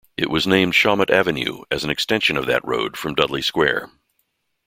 [0.17, 3.91] It was named Shawmut Avenue, as an extension of that road from Dudley Square.